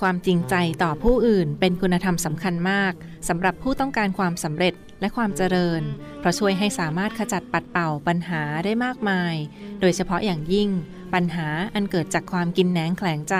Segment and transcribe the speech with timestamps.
[0.00, 2.92] ความจริงใจต่อผู้อื่นเป็นคุณธรรมสำคัญมาก
[3.28, 5.82] สำหรับผู้ต้องการความสำเร็จและความเจริญ
[6.20, 9.34] เพราะช่วยให้สามารถขจัดปัดเป่าปัญหาได้มากมาย
[9.80, 10.70] โดยเฉพาะอย่างยิ่ง
[11.14, 13.36] ปัญหาอันเกิดจากความกินแหนงแขลงใจ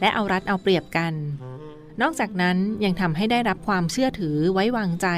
[0.00, 1.14] และเอารัดเอาเปรียบกัน
[2.02, 5.08] นอกจากนั้นยังทำให้ได้รับความเชื่อถือไว้วางใจ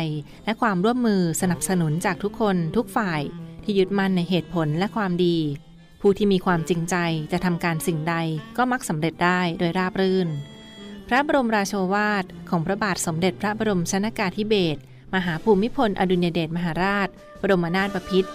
[0.45, 3.21] และความร่วมมือสนับสนุนจากทุกคนทุกฝ่าย
[3.65, 5.39] ที่ยึดมั่นในเหตุผลและความดี
[6.01, 6.97] ผู้ที่มีความจริงใจ
[7.33, 8.17] จะทำการสิ่งใด
[8.57, 10.29] ก็มักสำเร็จได้โดยราบรื่น
[11.12, 14.80] ระบรมราโชวาท ของพระบาทสมเด็จพระบรมชนากาธิเบศร
[15.15, 17.09] มหาภูมิพลอดุลยเดชมหาราช
[17.41, 18.31] บรมนาถบพิตร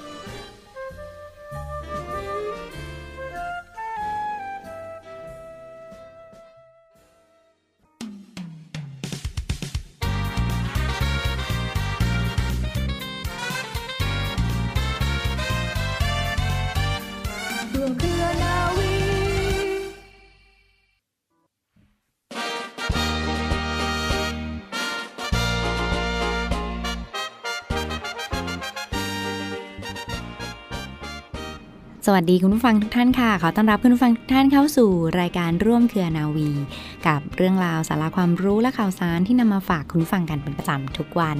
[32.09, 36.49] สวัสดีคุณผู้ฟังทุกท่านค่ะ ขอต้อนรับคุณผู้ฟังทุกท่านเข้าสู่รายการร่วมเครือนาวี
[37.07, 41.37] กับเรื่องราวสาระความรู้และข่าวสารที่นำมาฝากคุณผู้ฟังกันเป็นประจำทุกวัน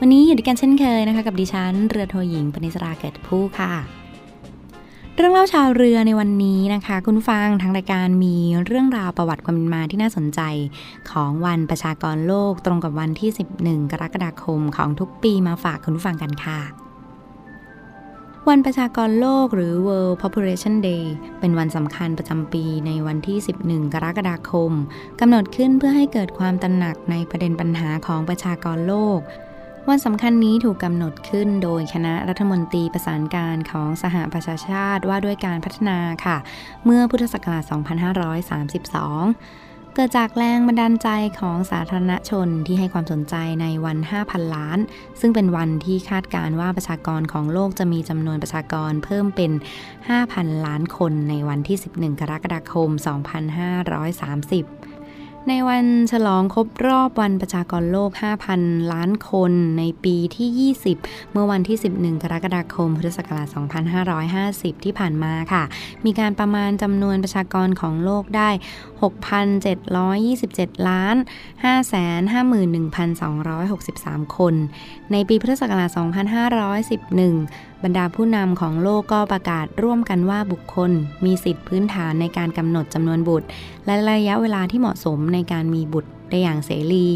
[0.00, 3.72] วันนี้อยู่ด้วยกันเช่นเคยนะคะ กับดิฉันเรือโทหญิงปณิสราเกิดผู้ค่ะ
[5.16, 10.40] เรื่องเล่าชาวเรือในวันนี้นะคะ คุณฟังทางรายการมีเรื่องราวประวัติความเป็นมาที่น่าสนใจ
[11.10, 16.89] ของวันประชากรโลกตรงกับวันที่ 11 กรกฎาคมของทุกปีมาฝากคุณผู้ฟังกันค่ะ
[18.48, 21.04] วันประชากรโลกหรือ World Population Day
[21.40, 24.72] เป็นวันสำคัญประจำปีในวันที่ 11 กรกฎาคม
[25.20, 29.20] กำหนดขึ้นเพื่อให้เกิดความตระหนักในประเด็นปัญหาของประชากรโลก
[29.88, 36.36] วันสำคัญนี้ถูกกำหนดขึ้นโดยคณะรัฐมนตรีประสานการของสหประชาชาติว่าด้วยการพัฒนาค่ะ
[36.84, 37.74] เมื่อพุทธศักราช 2532
[39.94, 41.08] เกิดจากแรงบันดาลใจ
[41.40, 44.78] ของสาธารณชนที่ให้ความสนใจในวัน 5,000 ล้าน
[45.20, 49.52] ซึ่งเป็นวันที่คาดการว่าประชากรของโลกจะมีจำนวนประชากรเพิ่มเป็น
[50.08, 54.66] 5,000 ล้านคนในวันที่ 11 กรกฎาคม 2530
[55.48, 58.10] ในวันฉลองครบรอบวันประชากรโลก
[58.50, 63.48] 5,000 ล้านคนในปีที่ 20 เมื่อวันที่ 11 กรกฎาคม พุทธศักราช
[64.16, 65.62] 2550 ที่ผ่านมาค่ะ
[66.04, 68.50] มีการประมาณจำนวนประชากรของโลกได้
[69.00, 71.16] 6,727 ล้าน
[72.60, 74.54] 551,263 คน
[75.12, 75.90] ในปีพุทธศักราช
[76.86, 80.90] 2511 บรรดาผู้นำของโลกก็ประกาศร่วมกันว่าบุคคล
[81.24, 83.46] มีสิทธิพื้นฐานในการกำหนดจำนวนบุตร
[83.86, 87.06] และระยะเวลาที่เหมาะสมในการมีบุตรได้อย่างเสรี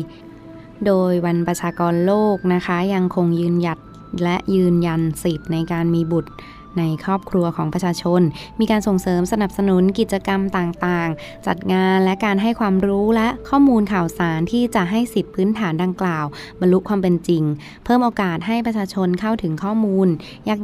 [0.86, 3.78] โดยวันประชากรโลกนะคะยังคงยืนหยัด
[4.22, 6.30] และยืนยันสิทธิ์ในการมีบุตร
[6.78, 8.20] ในครอบครัวของประชาชน
[8.60, 16.26] มีการส่งเสริมสนับสนุนกิจกรรมต่างๆ จัดงานและการให้ความรู้และข้อมูลข่าวสารที่จะให้สิทธิพื้นฐานดังกล่าว
[16.60, 17.42] บรรลุความเป็นจริง
[17.84, 20.08] เพิ่มโอกาสให้ประชาชนเข้าถึงข้อมูล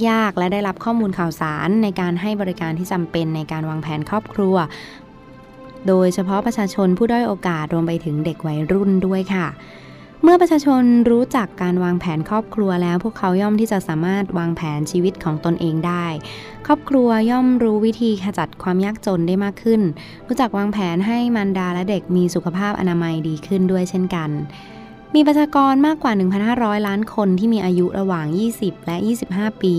[0.08, 4.56] ยากๆ และได้รับข้อมูลข่าวสารในการให้บริการที่จำเป็นในการวางแผนครอบครัว
[5.88, 9.46] โดยเฉพาะประชาชนผู้ด้อยโอกาสรวมไปถึงเด็กวัยรุ่นด้วยค่ะ
[10.22, 16.06] เมื่อประชาชนรู้จักการวางแผนครอบครัวแล้ว พวกเขาย่อมที่จะสามารถวางแผนชีวิตของตนเองได้
[16.66, 19.80] ครอบครัวย่อมรู้วิธีขจัดความยากจนได้มากขึ้น
[20.28, 24.30] รู้จักวางแผนให้มารดาและเด็กมีสุขภาพอนามัยดีขึ้นด้วยเช่นกัน
[25.14, 26.12] มีประชากรมากกว่า
[26.50, 28.26] 1,500 ล้านคนที่มีอายุระหว่าง
[28.56, 28.96] 20 และ
[29.30, 29.76] 25 ปี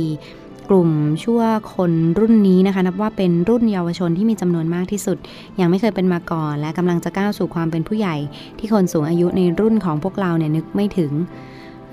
[0.69, 0.89] กลุ่ม
[1.23, 1.41] ชั่ว
[1.75, 5.17] คนรุ่นนี้นะคะนับว่าเป็นรุ่นเยาวชนที่มีจำนวนมากที่สุด
[5.59, 8.15] ยังไม่เคยเป็นมาก่อน และกำลังจะก้าวสู่ความเป็นผู้ใหญ่
[8.59, 11.11] ที่คนสูงอายุในรุ่นของพวกเราเนี่ยนึกไม่ถึง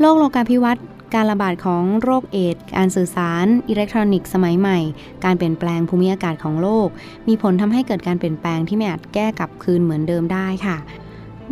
[0.00, 0.84] โลกโลกาภิวัตน์
[1.14, 4.78] การระบาดของโรคเอดส์การสื่อสาร อิเล็กทรอนิกส์สมัยใหม่
[5.24, 6.88] การเปลี่ยนแปลงภูมิอากาศของโลก
[7.28, 10.76] มีผลทำให้เกิดการเปลี่ยนแปลงที่ไม่อาจแก้กลับคืนเหมือนเดิมได้ค่ะ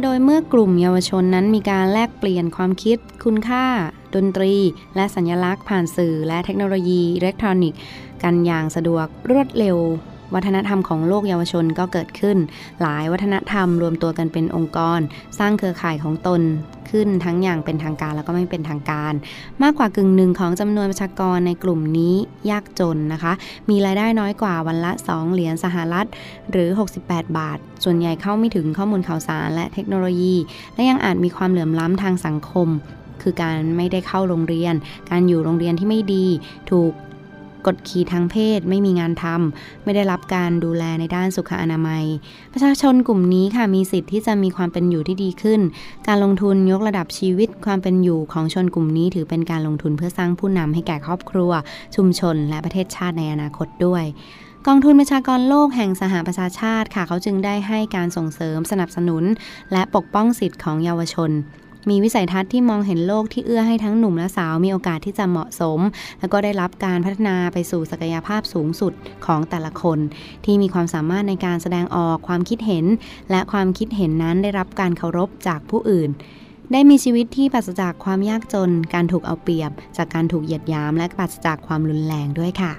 [0.03, 3.65] โดยเมื่อกลุ่มเยาวชนนั้นมีการแลกเปลี่ยนความคิดคุณค่า
[4.17, 4.55] ดนตรี
[4.97, 7.79] และสัญลักษณ์ผ่านสื่อและเทคโนโลยีอิเล็กทรอนิกส์
[8.23, 9.79] กันอย่างสะดวกรวดเร็ว
[10.35, 12.37] วัฒนธรรมของโลกเยาวชนก็เกิดขึ้น
[12.83, 15.01] หลายวัฒนธรรมรวมตัวกันเป็นองค์กร
[15.39, 16.43] สร้างเครือข่ายของตน
[16.91, 19.13] ขึ้นทั้งอย่างเป็นทางการแล้วก็ไม่เป็นทางการ
[19.63, 22.15] มากกว่ากึ่งหนึ่งของจำนวนประชากรในกลุ่มนี้
[22.51, 23.33] ยากจนนะคะ
[23.71, 26.07] มีรายได้น้อยกว่าวันละ 2 เหรียญสหรัฐ
[26.51, 26.69] หรือ
[27.03, 30.35] 68 บาท ส่วนใหญ่เข้าไม่ถึงข้อมูลข่าวสารและเทคโนโลยี
[30.75, 32.69] และยังอาจมีความเหลื่อมล้ำทางสังคม
[33.23, 34.75] คือการไม่ได้เข้าโรงเรียน
[35.11, 36.27] การอยู่โรงเรียนที่ไม่ดี
[36.71, 36.93] ถูก
[37.67, 42.05] กดขี่ทางเพศไม่มีงานทำไม่ได้รับการดูแลในด้านสุขอนามัย
[42.53, 45.61] ประชาชนกลุ่มนี้ค่ะมีสิทธิ์ที่จะมีความเป็นอยู่ที่ดีขึ้น
[46.07, 51.53] การลงทุนยกระดับชีวิตความเป็นอยู่ของชนกลุ่มนี้ถือเป็นการลงทุนเพื่อสร้างผู้นำให้แก่ครอบครัว
[51.97, 54.05] ชุมชน และประเทศชาติในอนาคตด้วย
[54.67, 59.25] กองทุนประชากรโลกแห่งสหประชาชาติค่ะ เขาจึงได้ให้การส่งเสริมสนับสนุน
[59.73, 61.31] และปกป้องสิทธิ์ของเยาวชน
[61.89, 65.81] มีวิสัยทัศน์ที่มองเห็นโลกที่เอื้อให้ทั้งหนุ่มและสาวมีโอกาสที่จะเหมาะสม
[66.21, 68.93] แล้วก็ได้รับการพัฒนาไปสู่ศักยภาพสูงสุด
[69.27, 69.99] ของแต่ละคน
[70.45, 72.85] ที่มีความสามารถในการแสดงออกความคิดเห็น
[73.31, 76.11] และความคิดเห็นนั้นได้รับการเคารพจากผู้อื่น
[76.73, 82.73] ได้มีชีวิตที่ปราศจากความยากจน การถูกเอาเปรียบ จากการถูกเหยียดยาม และปราศจากความรุนแรงด้วยค่ะ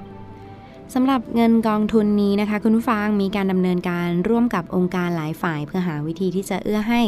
[0.93, 7.01] สำหรับเงินกองทุนนี้นะคะ คุณผู้ฟังมีการดำเนินการร่วมกับองค์การหลายฝ่าย เพื่อหาวิธีที่จะเอื้อให้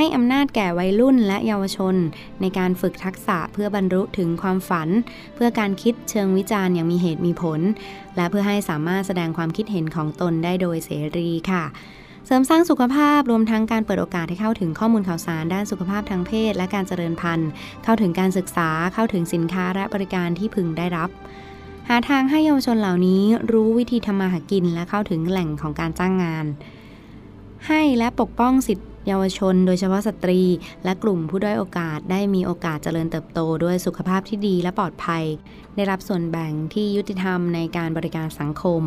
[0.00, 1.94] ให้อำนาจแก่วัยรุ่นและเยาวชน
[2.40, 4.88] ในการฝึกทักษะเพื่อบรรลุถึงความฝัน
[5.34, 7.60] เพื่อการคิดเชิงวิจารณ์อย่างมีเหตุมีผล
[8.16, 11.64] และเพื่อให้สามารถแสดงความคิดเห็นของตนได้โดยเสรีค่ะ
[12.26, 17.50] เสริมสร้างสุขภาพรวมทั้งการเปิดโอกาสให้เข้าถึงข้อมูลข่าวสารด้านสุขภาพทางเพศ และการเจริญพันธุ์
[17.84, 21.10] เข้าถึงการศึกษาเข้าถึงสินค้าและบริการที่พึงได้รับ
[21.88, 23.22] หาทางให้เยาวชนเหล่านี้
[23.52, 26.46] รู้วิธีทำมาหากินและเข้าถึงแหล่งของการจ้างงาน
[27.66, 30.40] ให้และปกป้องสิทธ เยาวชน โดยเฉพาะสตรี
[30.84, 35.24] และกลุ่มผู้ด้อยโอกาสได้มีโอกาสเจริญเติบโตด้วยสุขภาพที่ดีและปลอดภัย
[35.76, 38.82] ได้รับส่วนแบ่งที่ยุติธรรมในการบริการสังคม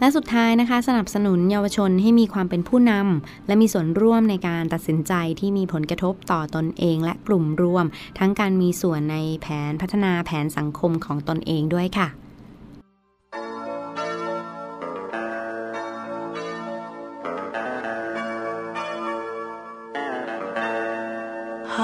[0.00, 7.84] และสุดท้ายนะคะสนับสนุนเยาวชนให้มีความเป็นผู้นำและมีส่วนร่วมในการตัดสินใจที่มีผลกระทบต่อตอนเองและกลุ่มรวม
[8.18, 12.08] ทั้งการมีส่วนในแผนพัฒนาแผนสังคมของตนเองด้วยค่ะ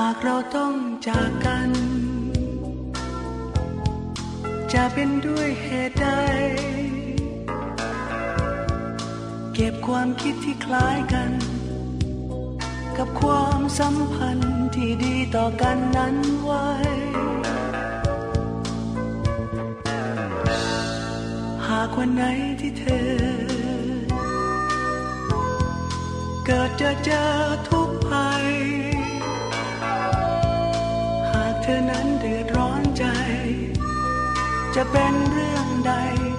[0.06, 0.75] ากเราต้อง
[1.08, 1.70] จากกัน
[4.73, 6.08] จะเป็นด้วยเหตุใด
[9.55, 11.32] เก็บความคิดที่คล้ายกัน
[12.97, 16.67] กับความสัมพันธ์ที่ดีต่อกันนั้นไว้
[21.67, 22.25] หากวันไหน
[22.61, 23.06] ที่เธอ
[26.46, 27.25] เกิดจะเจอ
[27.69, 27.80] ทุก
[34.76, 35.93] จะเป็นเรื่องใด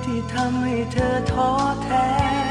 [0.05, 1.49] ที่ทำให้เธอท้อ
[1.83, 2.50] แท้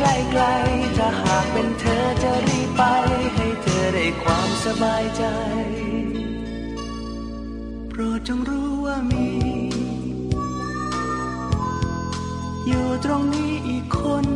[0.00, 0.44] ใกล้ไกล
[0.96, 2.82] ถ้าหากเป็นเธอจะรีบไป
[3.34, 5.24] ให้เธอได้ความสบายใจ
[7.88, 9.28] โปรดจงรู้ว่ามี
[12.66, 14.26] อยู่ตรงนี้อีกคน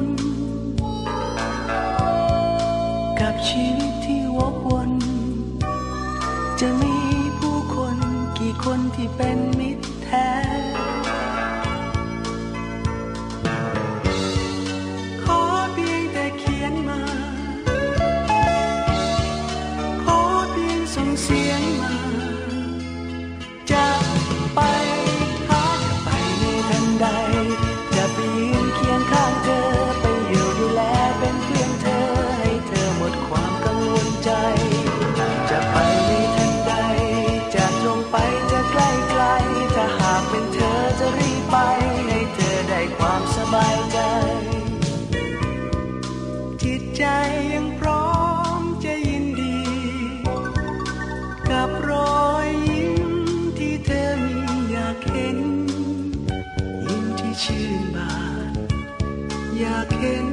[59.60, 60.28] อยากเห็น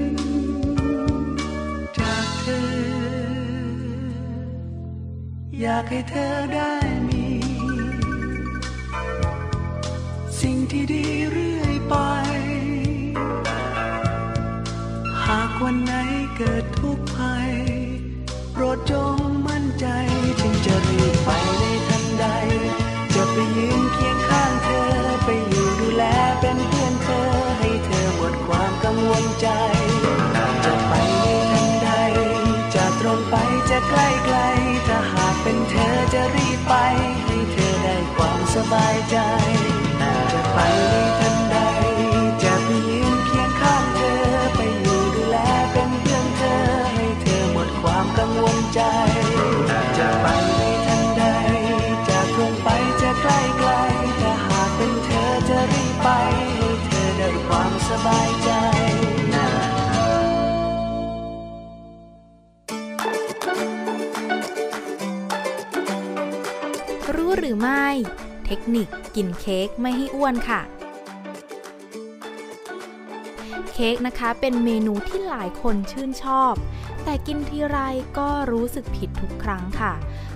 [2.00, 2.70] จากเธอ
[5.62, 6.74] อยากให้เธอได้
[7.08, 7.26] มี
[10.40, 11.96] สิ่งที่ดีเรื่อยไป
[15.26, 15.94] หากวันไหน
[16.36, 17.52] เกิดทุกข์ภัย
[18.52, 19.21] โปรดจง
[35.52, 36.74] เป็นเธอจะรีบไป
[37.26, 39.16] ให้เธอได้ความสบายใจ
[68.52, 70.62] ทคนิคกินเค้กไม่ให้อ้วนค่ะ
[73.74, 76.54] เค้กนะคะเป็นเมนูที่หลายคนชื่นชอบ
[77.04, 77.78] แต่กินทีไร
[78.18, 79.94] ก็รู้สึกผิดทุกครั้งค่ะ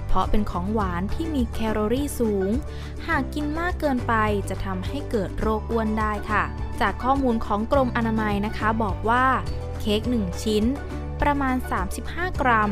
[0.07, 2.49] เพราะเป็นของหวานที่มีแคลอรี่สูง
[3.07, 4.13] หากกินมากเกินไป
[4.49, 6.43] จะทำให้เกิดโรคอ้วนได้ค่ะ
[6.81, 9.25] จากข้อมูลของกรมอนามัยนะคะ บอกว่า
[9.79, 10.63] เค้ก1ชิ้น
[11.21, 11.55] ประมาณ
[11.97, 12.71] 35 กรัม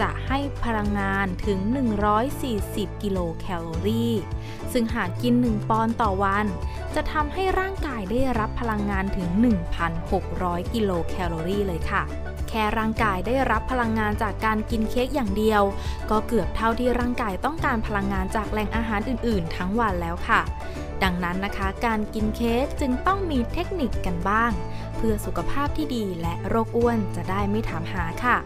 [0.00, 1.58] จะให้พลังงานถึง
[2.30, 4.14] 140 กิโลแคลอรี่
[4.72, 6.46] ซึ่งหากกิน 1 ปอนด์ต่อวัน
[6.94, 9.28] จะทำให้ร่างกายได้รับพลังงานถึง
[10.00, 12.02] 1,600 กิโลแคลอรี่เลยค่ะ
[12.48, 15.62] แค่ร่างกายได้รับพลังงานจากการกินเค้กอย่างเดียว
[16.10, 20.40] ก็เกือบเท่าที่ร่างกายต้องการพลังงานจากแหล่งอาหารอื่น ๆ ทั้งวันแล้วค่ะ
[21.02, 24.52] ดังนั้นนะคะ การกินเค้กจึงต้องมีเทคนิคกันบ้าง
[24.96, 28.36] เพื่อสุขภาพที่ดีและโรคอ้วนจะได้ไม่ถามหาค่ะ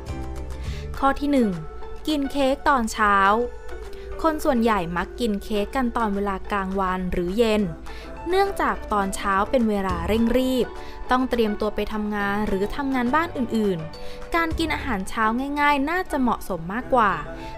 [1.00, 1.30] ข้อที่
[1.74, 3.16] 1 กินเค้กตอนเช้า
[4.22, 7.62] คนส่วนใหญ่มักกินเค้กกันตอนเวลากลางวันหรือเย็น
[8.28, 10.66] เนื่องจากตอนเช้าเป็นเวลาเร่งรีบ
[11.10, 15.24] ต้องเตรียมตัวไปทำงานหรือทำงานบ้านอื่นๆ การกินอาหารเช้า
[15.60, 17.12] ง่าย ๆ น่าจะเหมาะสมมากกว่า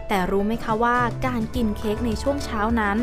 [0.08, 2.96] แต่รู้ไหมคะว่าการกินเค้กในช่วงเช้านั้น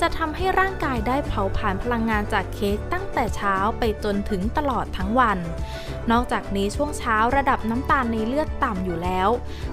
[0.00, 5.38] จะทำให้ร่างกายได้เผาผลาญพลังงานจากเค้กตั้งแต่เช้าไปจนถึงตลอดทั้งวัน
[6.10, 9.28] นอกจากนี้ช่วงเช้าระดับน้ำตาลในเลือดต่ำอยู่แล้ว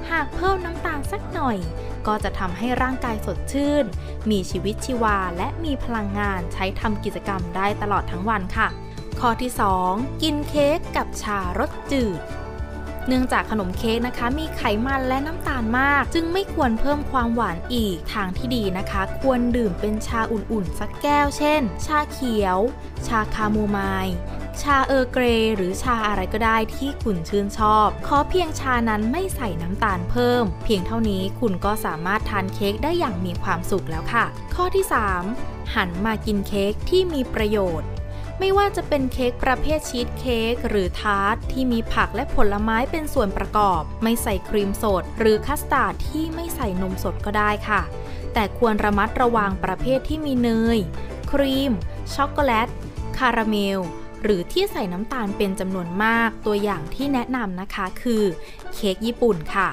[0.09, 1.57] หากเพิ่มน้ำตาลสักหน่อย
[2.07, 3.85] ก็จะทำให้ร่างกายสดชื่น
[4.29, 8.67] มีชีวิตชีวาและมีพลังงานใช้ทำกิจกรรมได้ตลอดทั้งวันค่ะ
[9.19, 9.51] ข้อที่
[9.85, 12.19] 2 กินเค้กกับชารสจืด
[13.07, 22.57] เนื่องจากขนมเค้กนะคะ มีไขมันและน้ำตาลมาก จึงไม่ควรเพิ่มความหวานอีกทางที่ดีนะคะ ควรดื่มเป็นชาอุ่นๆ สักแก้วเช่น ชาเขียว
[23.07, 24.17] ชาคาโมไมล์
[24.61, 25.23] ชา Earl Grey
[25.55, 34.25] หรือชาอะไรก็ได้ที่คุณชื่นชอบ ขอเพียงชานั้นไม่ใส่น้ำตาลเพิ่ม เพียงเท่านี้คุณก็สามารถทานเค้กได้อย่างมีความสุขแล้วค่ะ
[34.55, 34.85] ข้อที่
[35.29, 37.89] 3 หันมากินเค้กที่มีประโยชน์
[38.39, 47.81] ไม่ว่าจะเป็นเค้กประเภทชีสเค้กหรือทาร์ตที่มีผักและผลไม้เป็นส่วนประกอบ ไม่ใส่ครีมสด หรือคัสตาร์ดที่ไม่ใส่นมสดก็ได้ค่ะ
[48.33, 50.79] แต่ควรระมัดระวังประเภทที่มีเนย
[51.31, 51.71] ครีม
[52.15, 52.67] ช็อกโกแลต
[53.17, 53.79] คาราเมล
[54.23, 58.23] หรือที่ใส่น้ำตาลเป็นจำนวนมากตัวอย่างที่แนะนำนะคะคือ
[58.73, 59.69] เค้กญี่ปุ่นค่ะ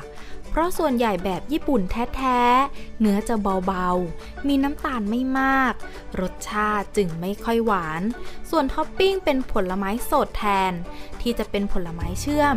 [0.57, 3.35] เพราะส่วนใหญ่แบบญี่ปุ่นแท้ๆ เนื้อจะ
[3.67, 5.75] เบาๆ มีน้ำตาลไม่มาก
[6.21, 8.03] รสชาติจึงไม่ค่อยหวาน
[8.51, 10.73] ส่วนท็อปปิ้งเป็นผลไม้สดแทน
[11.21, 12.57] ที่จะเป็นผลไม้เชื่อม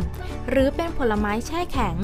[0.50, 1.98] หรือเป็นผลไม้แช่แข็ง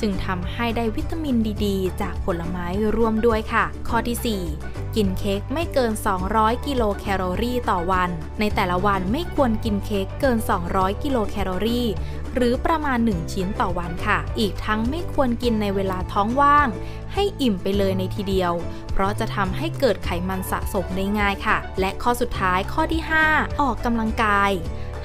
[0.00, 2.66] จึงทำให้ได้วิตามินดี ๆ จากผลไม้
[2.96, 5.92] รวมด้วยค่ะ ข้อที่ 4 กินเค้กไม่เกิน
[6.28, 10.38] 200 กิโลแคลอรี่ต่อวัน ในแต่ละวันไม่ควรกินเค้กเกิน
[10.70, 11.86] 200 กิโลแคลอรี่
[12.34, 16.68] หรือประมาณ 1 ชิ้นต่อวันค่ะ อีกทั้งไม่ควรกินในเวลาท้องว่าง
[17.12, 18.52] ให้อิ่มไปเลยในทีเดียว
[18.92, 24.50] เพราะจะทำให้เกิดไขมันสะสมได้ง่ายค่ะ และข้อสุดท้ายข้อที่ 5 ออกกำลังกาย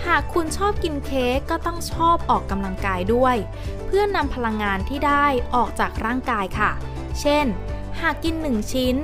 [0.05, 3.35] หากคุณชอบกินเค้กก็ต้องชอบออกกำลังกายด้วย
[3.85, 5.25] เพื่อนำพลังงานที่ได้
[5.55, 6.71] ออกจากร่างกายค่ะ
[7.21, 7.45] เช่น
[7.99, 8.95] หากกิน 1 ชิ้น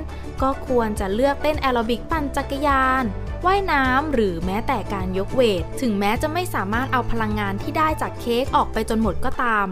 [0.42, 3.04] ก็ควรจะเลือกเต้นแอโรบิกปั่นจักรยาน
[3.46, 9.66] ว่ายน้ำหรือแม้แต่การยกเวท ถึงแม้จะไม่สามารถเอาพลังงานที่ได้จากเค้กออกไปจนหมดก็ตาม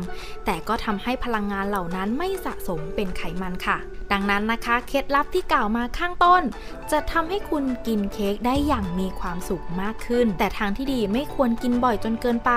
[0.45, 3.79] แต่ก็ทำให้พลังงานเหล่านั้นไม่สะสมเป็นไขมันค่ะ
[4.13, 6.43] ดังนั้นนะคะ เคล็ดลับที่กล่าวมาข้างต้น
[6.93, 12.53] จะทำให้คุณกินเค้กได้อย่างมีความสุขมากขึ้น แต่ทางที่ดีไม่ควรกินบ่อยจนเกินไป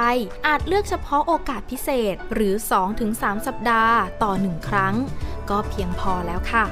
[0.48, 2.54] อาจเลือกเฉพาะโอกาสพิเศษหรือ
[3.00, 4.96] 2-3 สัปดาห์ต่อ 1 ครั้ง
[5.50, 6.66] ก็เพียงพอแล้วค่ะ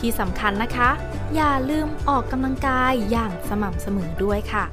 [0.00, 0.90] ที่สำคัญนะคะ
[1.34, 4.64] อย่าลืมออกกำลังกายอย่างสม่ำเสมอด้วยค่ะ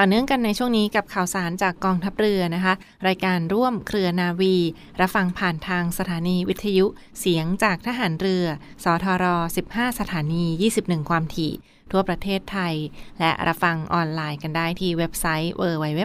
[0.00, 2.74] ต่อเนื่องกันในช่วงนี้กับข่าวสารจากกองทัพเรือนะคะ
[3.06, 4.56] รายการร่วมเครือนาวี
[5.00, 6.86] รับฟังผ่านทางสถานีวิทยุ
[7.20, 8.44] เสียงจากทหารเรือ
[8.84, 9.24] สทร
[9.64, 10.44] 15 สถานี
[10.78, 11.52] 21 ความถี่
[11.92, 12.74] ทั่วประเทศไทย
[13.20, 16.00] และรับฟังออนไลน์กันได้ที่เว็บไซต์ www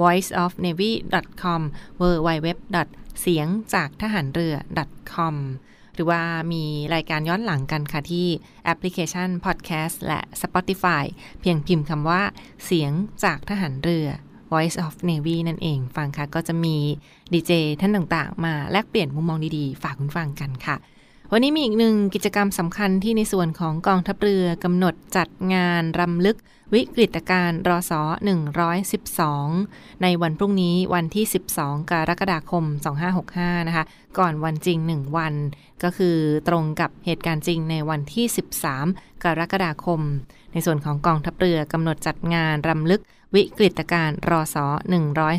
[0.00, 1.62] voiceofnavy.com
[2.00, 2.48] www
[3.20, 4.54] เสียงจากทหารเรือ
[5.12, 5.36] .com
[5.94, 6.22] หรือว่า
[6.52, 8.26] มีรายการย้อนหลังกันค่ะที่
[8.64, 11.04] แอปพลิเคชัน Podcast และ Spotify
[11.40, 12.22] เพียงพิมพ์คำว่า
[12.64, 12.92] เสียง
[13.24, 14.08] จากทหารเรือ
[14.52, 16.76] Voice of Navy นั่นเองฟังค่ะ ก็จะมี
[17.32, 20.76] ดีเจท่านต่างๆ มาแลกเปลี่ยนมุมมองดีๆ ฝากคุณฟังกันค่ะ
[21.32, 26.36] วันนี้มีอีกหนึ่งกิจกรรมสำคัญที่ในส่วนของกองทัพเรือกำหนดจัดงานรำลึก
[26.74, 28.02] วิกฤตการณ์รอสอ
[29.22, 31.24] 112 ในวันพรุ่งนี้วันที่
[31.56, 32.64] 12 กรกฎาคม
[33.16, 33.84] 2565 นะคะ
[34.18, 35.34] ก่อนวันจริง 1 วัน
[35.82, 36.16] ก็คือ
[36.48, 38.26] ตรงกับเหตุการณ์จริงในวันที่
[38.74, 40.00] 13 กรกฎาคม
[40.52, 43.00] ในส่วนของกองทัพเรือกำหนดจัดงานรำลึก
[43.34, 44.66] วิกฤตการณ์รอสอ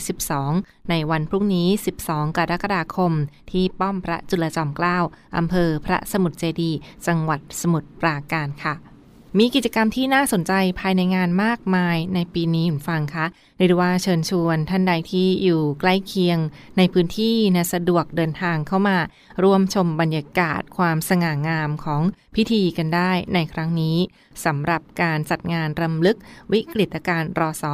[0.10, 1.68] 112 ในวันพรุ่งนี้
[2.04, 3.14] 12 กรกฎาคม
[3.52, 4.98] ที่ป้อมพระจุลจอมเกล้า
[5.38, 6.72] อำเภอพระสมุทรเจดี
[7.08, 8.89] จังหวัดสมุทรปราการค่ะ
[9.38, 13.26] มีกิจกรรมที่น่าสนใจภายในงานมากมายในปีนี้คุณฟังคะ
[13.58, 16.38] เรียกว่าเชิญชวนท่านใดที่อยู่ใกล้เคียง
[16.78, 18.98] ในพื้นที่นะสะดวกเดินทางเข้ามา
[19.44, 22.02] ร่วมชมบรรยากาศความสง่างามของ
[22.36, 23.98] พิธีกันได้ในครั้งนี้
[24.46, 26.18] สำหรับการจัดงานรำลึก
[26.54, 27.74] วิกฤตการณ์รอสอ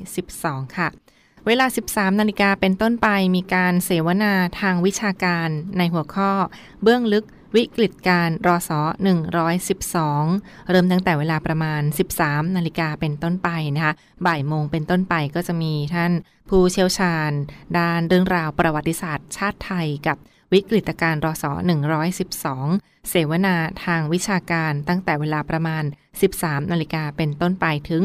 [0.00, 0.88] 112 ค่ะ
[1.46, 6.32] เวลา 13 นาฬิกาเป็นต้นไปมีการเสวนาทางวิชาการในหัวข้อ
[6.82, 8.80] เบื้องลึก วิกฤตการรอสอ
[9.76, 11.82] 112 เริ่มตั้งแต่เวลาประมาณ
[12.18, 13.94] 13 นาฬิกาเป็นต้นไปนะคะ
[14.26, 16.12] บ่ายโมงเป็นต้นไปก็จะมีท่าน
[16.48, 17.30] ผู้เชี่ยวชาญ
[17.78, 20.16] ด้านเรื่องราวประวัติศาสตร์ ชาติไทยกับ
[20.52, 21.52] วิกฤตการรอสอ
[22.30, 25.84] 112 เสวนาทางวิชาการตั้งแต่เวลาประมาณ
[26.28, 28.02] 13 นาฬิกาเป็นต้นไปถึง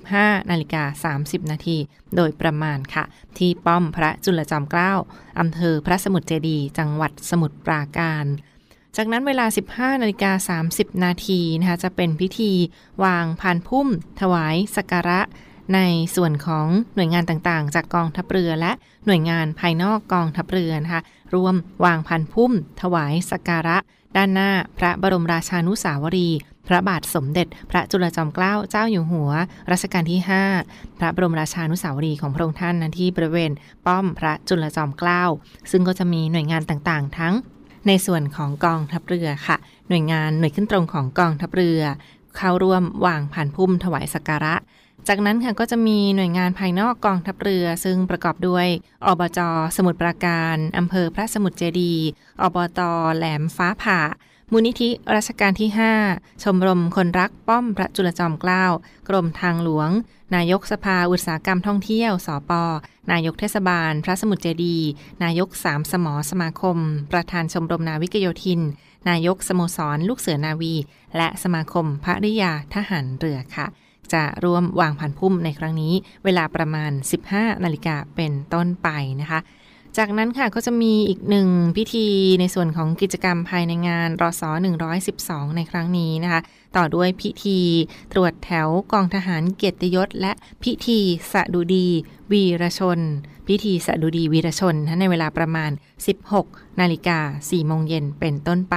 [0.00, 1.76] 15 นาฬิกา 30 นาที
[2.16, 3.04] โดยประมาณค่ะ
[3.38, 4.92] ที่ป้อมพระจุลจอมเกล้า
[5.40, 8.24] อำเภอพระสมุทรเจดี จังหวัดสมุทรปราการ
[8.98, 12.52] จากนั้นเวลา 15นาฬิกา30 นาทีนะคะจะเป็นพิธี
[13.04, 13.88] วางพานพุ่ม
[14.20, 15.20] ถวายสักการะ
[15.74, 15.80] ใน
[16.16, 18.72] ส่วนของหน่วยงานต่างๆ จากกองทัพเรือและ
[19.06, 21.02] หน่วยงานภายนอกกองทัพเรือนะคะ
[21.34, 23.76] รวมวางพันพุ่ม ถวายสักการะ
[24.16, 26.28] ด้านหน้าพระบรมราชานุสาวรี
[26.68, 29.30] พระบาทสมเด็จ พระจุลจอมเกล้าเจ้าอยู่หัว
[29.70, 30.20] รัชกาลที่
[30.60, 33.52] 5 พระบรมราชานุสาวรีของพระองค์ท่านนที่บริเวณ
[33.86, 35.22] ป้อมพระจุลจอมเกล้า
[35.70, 37.34] ซึ่งก็จะมีหน่วยงานต่างๆ ทั้ง
[37.86, 39.56] ในส่วนของกองทัพเรือค่ะ
[39.88, 41.80] หน่วยงานหน่วยขึ้นตรงของกองทัพเรือ
[42.36, 44.54] เข้าร่วมวางผ่านพุ่มถวายสักการะ
[45.08, 48.66] จากนั้นค่ะก็จะมีหน่วยงานภายนอกกองทัพเรือ ซึ่งประกอบด้วย
[49.06, 49.40] อบจ
[49.76, 51.94] สมุทรปราการอำเภอพระสมุทรเจดี
[52.42, 52.80] อบต
[53.16, 54.00] แหลมฟ้าผ่า
[54.52, 55.70] มูลนิธิรัชการที่
[56.06, 58.64] 5 ชมรมคนรักป้อมพระจุลจอมเกล้า
[59.08, 59.90] กรมทางหลวง
[60.34, 62.52] นายกสภาอุตสาหกรรมท่องเที่ยว สป
[63.12, 64.78] นายกเทศบาล พระสมุทรเจดี
[65.24, 66.78] นายกสามสมอสมาคม
[67.12, 68.60] ประธานชมรมนาวิกโยธิน
[69.08, 70.74] นายกสโมสร ลูกเสือนาวี
[71.16, 73.66] และสมาคมภริยาทหารเรือค่ะ
[74.12, 76.90] จะร่วมวางผ่านพุ่มในครั้งนี้ เวลาประมาณ
[77.28, 78.88] 15 นาฬิกาเป็นต้นไป
[79.20, 79.40] นะคะ
[80.00, 82.06] จากนั้นค่ะก็จะมีอีกหนึ่งพิธี
[82.40, 84.50] ในส่วนของกิจกรรมภายในงานรอสอ
[85.02, 86.40] 112 ในครั้งนี้นะคะ
[86.76, 87.58] ต่อด้วยพิธี
[88.12, 90.32] ตรวจแถวกองทหารเกียรติยศ และ
[90.64, 90.98] พิธี
[91.32, 91.88] สะดุดี
[92.32, 93.00] วีรชน
[93.48, 95.70] พิธีสะดุดีวีรชนในเวลาประมาณ
[96.24, 98.76] 16 นาฬิกา 4 โมงเย็นเป็นต้นไป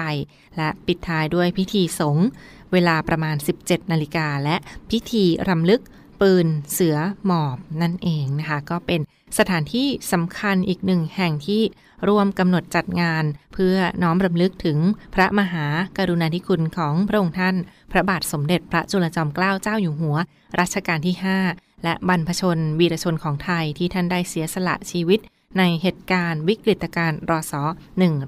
[0.57, 2.27] และปิดท้ายด้วยพิธีสงฆ์
[2.71, 4.55] เวลาประมาณ 17 นาฬิกาและ
[4.91, 5.81] พิธีรำลึก
[6.21, 9.01] ปืนเสือหมอบนั่นเองนะคะ ก็เป็น
[9.37, 11.61] สถานที่สำคัญอีกหนึ่งแห่งที่
[12.07, 14.77] ร่วมกำหนดจัดงาน เพื่อน้อมรำลึกถึง
[15.15, 15.65] พระมหา
[15.97, 17.55] กรุณาธิคุณของพระองค์ท่าน
[17.91, 20.17] พระบาทสมเด็จพระจุลจอมเกล้าเจ้าอยู่หัว
[20.59, 21.15] รัชกาลที่
[21.49, 25.19] 5 และบรรพชนวีรชนของไทยที่ท่านได้เสียสละชีวิต
[25.57, 27.61] ในเหตุการณ์วิกฤตการณ์รอสอ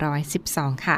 [0.10, 0.98] 112 ค่ะ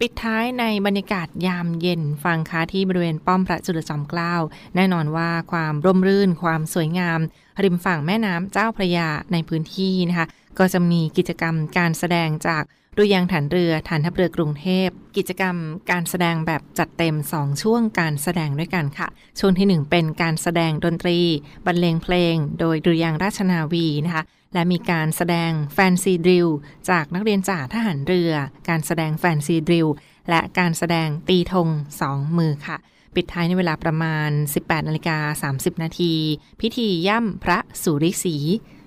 [0.00, 4.34] ปิดท้ายในบรรยากาศยามเย็นฟังค้าที่บริเวณป้อมพระจุลจอมเกล้า
[4.76, 7.20] แน่นอนว่าความร่มรื่น ความสวยงาม
[7.64, 10.26] ริมฝั่งแม่น้ำเจ้าพระยาในพื้นที่นะคะ
[10.58, 12.62] ก็จะมีกิจกรรมการแสดงจาก
[12.96, 15.56] ดุยางฐานเรือฐานทัพเรือกรุงเทพ กิจกรรม
[15.90, 21.18] การแสดงแบบจัดเต็ม 2 ช่วงการแสดงด้วยกันค่ะ ช่วงที่ 1 เป็นการแสดงดนตรี
[21.66, 24.22] บรรเลงเพลง โดยดุริยางค์ราชนาวีนะคะ
[24.56, 26.48] และมีการแสดง fancy drill
[26.90, 28.32] จากนักเรียนจ่าทหารเรือ
[28.68, 29.88] การแสดง fancy drill
[30.30, 31.68] และการแสดงตีธง
[32.00, 32.76] สองมือค่ะ
[33.14, 36.14] ปิดท้ายในเวลาประมาณ 18นาฬิกา30 นาที
[36.60, 38.36] พิธีย่ำพระสุริย์ศรี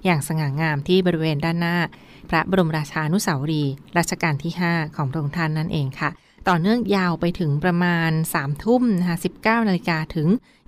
[0.05, 1.77] อย่างสง่างามที่บริเวณด้านหน้า
[2.29, 3.63] พระบรมราชานุสาวรี
[3.97, 6.10] รัชกาลที่ 5 ของพระองค์ท่านนั่นเองค่ะ
[6.49, 10.27] ต่อเนื่องยาวไปถึงประมาณ 3 ทุ่มนะคะ19นาฬิกาถึง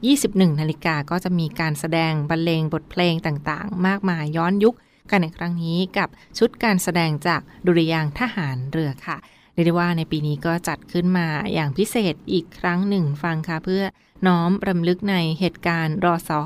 [0.09, 4.75] 21นาฬิกาก็จะมีการแสดงบรรเลงบทเพลงต่างๆ มากมายย้อนยุค
[5.11, 9.17] กันในครั้งนี้กับชุดการแสดงจากดุริยางทหารเรือค่ะ
[9.53, 13.83] เรียกได้ว่าในปีนี้ก็จัดขึ้นมาอย่างพิเศษอีกครั้งหนึ่งฟังค่ะเพื่อ
[14.27, 16.41] น้อมรำลึกในเหตุการณ์รอสอ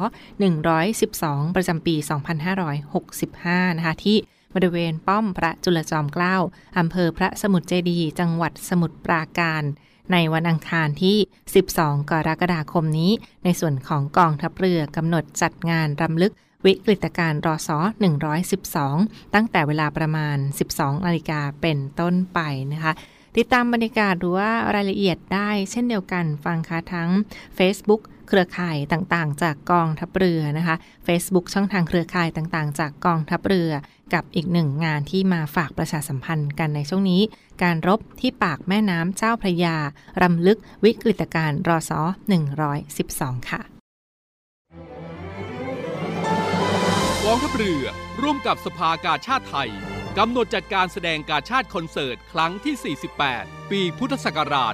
[0.75, 1.95] 112 ประจำปี
[2.85, 4.17] 2565 นะคะ ที่
[4.55, 6.37] บริเวณป้อมพระจุลจอมเกล้า
[6.77, 9.63] อำเภอพระสมุทรเจดีจังหวัดสมุทรปราการ
[10.11, 11.17] ในวันอังคารที่
[11.63, 13.11] 12 กรกฎาคมนี้
[13.43, 16.33] ในส่วนของกองทัพเรือกำหนดจัดงานรำลึก
[16.65, 17.77] วิกฤตการรอสอ
[18.57, 20.37] 112 ตั้งแต่เวลาประมาณ
[20.71, 22.39] 12นาฬิกาเป็นต้นไป
[22.73, 22.93] นะคะ
[23.37, 27.09] ติดตามบรรยากาศหรือว่ารายละเอียดได้เช่นเดียวกันฟังค่ะทั้ง
[27.57, 30.75] Facebook เครือข่ายต่างๆ จากกองทัพเรือนะคะ
[31.07, 33.71] Facebook ช่องทางเครือข่ายต่างๆ จากกองทัพเรือ
[34.13, 37.21] กับอีกหนึ่งงานที่มาฝากประชาสัมพันธ์กันในช่วงนี้
[37.63, 39.77] การรบที่ปากแม่น้ำเจ้าพระยา
[40.21, 42.01] รำลึกวิกฤตการรอสอ
[42.75, 43.74] 112 ค่ะ
[47.27, 47.85] กองทัพเรือ
[48.21, 49.69] ร่วมกับสภากาชาติไทย
[50.17, 52.95] กำหนดจัดการแสดงกาชาติคอนเสิร์ต ครั้งที่
[53.27, 54.73] 48 ปีพุทธศักราช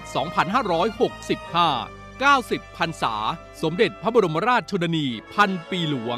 [1.74, 3.16] 2565 90 พรรษา
[3.62, 6.18] สมเด็จพระบรมราชชนนี พันปีหลวง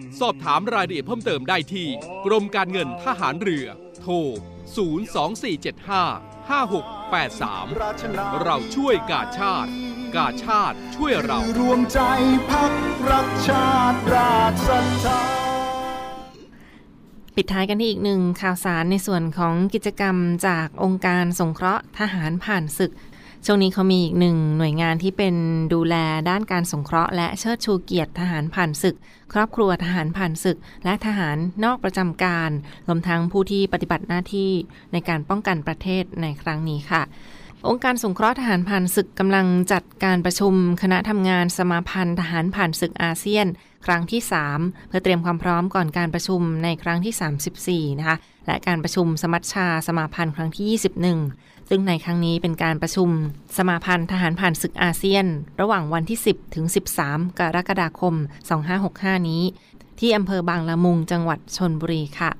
[0.19, 1.87] สอบถามรายละเอียดเพิ่มเติมได้ที่
[2.25, 3.67] กรมการเงินทหารเรือ
[4.01, 4.13] โทร
[4.95, 9.71] 02475 5683 เราช่วยกาชาติ
[10.15, 11.99] กาชาติช่วยเรา รวมใจ
[12.49, 12.73] พัก
[13.09, 15.21] รักชาติราชศรัทธา
[17.37, 20.15] ปิดท้ายกันที่อีกหนึ่งข่าวสารในส่วนของกิจกรรม
[20.47, 22.91] จากองค์การสงเคราะห์ทหารผ่านศึก
[23.45, 25.35] ช่วงนี้เขามีอีกหนึ่งหน่วยงานที่เป็น
[25.73, 25.95] ดูแล
[26.29, 28.95] ด้านการสงเคราะห์ และเชิดชูเกียรติทหารผ่านศึก
[29.33, 32.51] ครอบครัวทหารผ่านศึก และทหารนอกประจำการ
[32.87, 34.51] รวมทั้งผู้ที่ปฏิบัติหน้าที่
[34.93, 37.01] ในการป้องกันประเทศในครั้งนี้ค่ะ
[37.67, 43.47] องค์การสงเคราะห์ทหารผ่านศึกกำลังจัดการประชุม คณะทำงานสมาพันธ์ทหารผ่านศึกอาเซียน
[43.85, 44.21] ครั้งที่
[44.55, 53.09] 3 เพื่อเตรียมความพร้อมก่อนการประชุมในครั้งที่ 34 นะคะและการประชุมสมัชชาสมาพันธ์ครั้งที่ 21 ซึ่งในครั้งนี้เป็นการประชุม
[53.57, 55.25] สมาพันธ์ทหารผ่านศึกอาเซียน
[55.61, 56.65] ระหว่างวันที่ 10 ถึง
[57.01, 58.15] 13 กรกฎาคม
[58.71, 59.43] 2565 นี้
[59.99, 62.31] ที่อำเภอบางละมุงจังหวัดชนบุรีค่ะ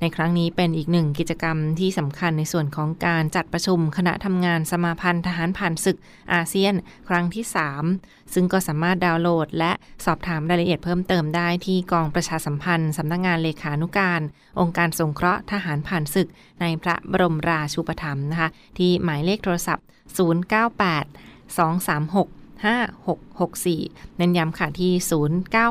[0.00, 5.98] ในครั้งนี้เป็นอีกหนึ่งกิจกรรมที่สำคัญในส่วนของการจัดประชุมคณะทำงานสมาพันธ์ทหารผ่านศึก
[6.32, 6.74] อาเซียน
[7.08, 7.44] ครั้งที่
[7.88, 9.72] 3 ซึ่งก็สามารถดาวน์โหลด และ
[10.04, 14.20] สอบถามรายละเอียดเพิ่มเติมได้ที่กองประชาสัมพันธ์สำนักงงานเลขานุการ
[14.60, 16.28] องค์การสงเคราะห์ทหารผ่านศึก
[16.60, 19.86] ในพระบรมราชูปถัมภ์นะคะที่หมายเลขโทรศัพท์
[20.26, 22.28] 098 236
[22.64, 24.92] 5664 เน้นย้ำค่ะที่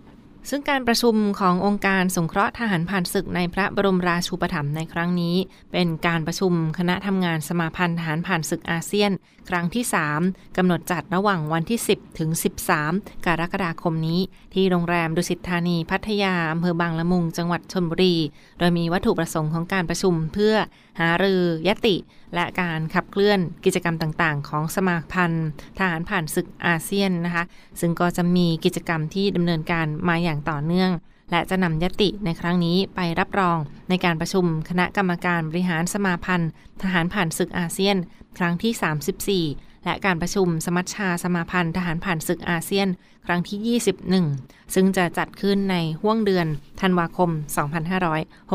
[0.49, 5.35] ซึ่งการประชุมขององค์การสงเคราะห์ทหารผ่านศึกในพระบรมราชูปถัมภ์ในครั้งนี้
[5.71, 9.11] เป็นการประชุมคณะทำงานสมาพันธ์ทหารผ่านศึกอาเซียน
[9.49, 9.83] ครั้งที่
[10.21, 12.29] 3กำหนดจัดระหว่างวันที่ 10 ถึง
[12.77, 14.19] 13 กรกฎาคมนี้
[14.53, 18.15] ที่โรงแรมดุสิตธานีพัทยาอำเภอบางละมุง จังหวัดชลบุรี
[18.59, 20.55] โดยมีวัตถุประสงค์ของการประชุมเพื่อ
[20.99, 21.95] หารือยติ
[22.35, 27.43] และการขับเคลื่อนกิจกรรมต่างๆ ของสมาพันธ์ทหารผ่านศึกอาเซียนนะคะ
[27.79, 30.91] ซึ่งก็จะมีกิจกรรมที่ดำเนินการมาอย่างต่อเนื่อง
[31.31, 33.57] และจะนำยติในครั้งนี้ไปรับรอง
[33.89, 37.97] ในการประชุมคณะกรรมการบริหารสมาพันธ์ ทหารผ่านศึกอาเซียน
[38.37, 42.87] ครั้งที่ 34และการประชุมสมัชชาสมาพันธ์ทหารผ่านศึกอาเซียน
[43.25, 43.79] ครั้งที่
[44.27, 46.47] 21 ซึ่งจะจัดขึ้นในห้วงเดือน
[46.81, 47.29] ธันวาคม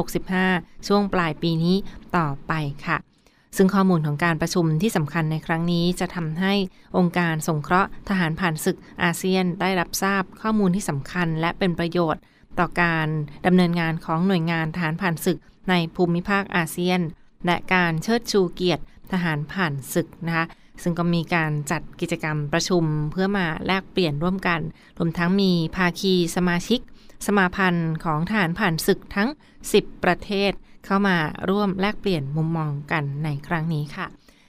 [0.01, 1.77] 2565 ช่วงปลายปีนี้
[2.17, 2.53] ต่อไป
[2.87, 3.10] ค่ะ
[3.57, 6.53] ซึ่งข้อมูลของการประชุมที่สำคัญในครั้งนี้จะทำให้
[6.97, 12.23] องค์การสงเคราะห์ทหารผ่านศึกอาเซียนได้รับทราบข้อมูลที่สำคัญและเป็นประโยชน์
[12.59, 13.09] ต่อการ
[13.47, 15.39] ดำเนินงานของหน่วยงานทหารผ่านศึก
[15.71, 17.01] ในภูมิภาคอาเซียน
[17.47, 18.83] และการเชิดชูเกียรติ
[19.13, 20.47] ทหารผ่านศึกนะคะ
[20.83, 24.61] ซึ่งก็มีการจัดกิจกรรมประชุมเพื่อมาแลกเปลี่ยนร่วมกัน
[24.99, 26.81] รวมทั้งมีภาคีสมาชิก
[27.27, 29.29] สมาพันธ์ของทหารผ่านศึกทั้ง
[29.67, 30.53] 10 ประเทศ
[30.85, 31.17] เข้ามา
[31.51, 34.07] ร่วมแลกเปลี่ยนมุมมองกันในครั้งนี้ค่ะ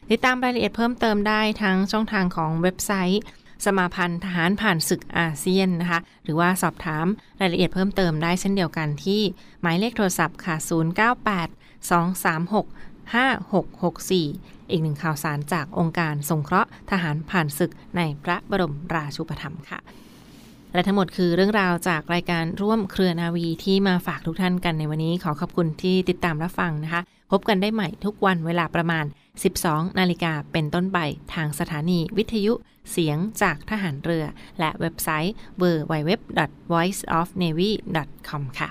[0.10, 3.22] ติดตามรายละเอียดเพิ่มเติมได้ทั้งช่องทางของเว็บไซต์
[3.66, 7.06] สมาพันธ์ทหารผ่านศึกอาเซียนนะคะ หรือว่าสอบถาม
[7.40, 9.22] รายละเอียดเพิ่มเติมได้เช่นเดียวกันที่
[9.62, 10.56] หมายเลขโทรศัพท์ค่ะ
[11.22, 12.66] 098 236
[13.14, 19.80] 5664 อีกหนึ่งข่าวสารจากองค์การสงเคราะห์ทหารผ่านศึกในพระบรมราชูปถัมภ์ค่ะ
[20.74, 29.06] และทั้งหมดคือเรื่องราวจากรายการร่วมเครือนาวีที่มาฝากทุกท่านกันในวันนี้ขอขอบคุณที่ติดตามรับฟังนะคะ พบกันได้ใหม่ทุกวันเวลาประมาณ
[29.52, 31.00] 12 นาฬิกาเป็นต้นไป
[31.34, 32.54] ทางสถานีวิทยุ
[32.92, 34.26] เสียงจากทหารเรือ
[34.60, 38.70] และเว็บไซต์ www.voiceofnavy.com ค่ะ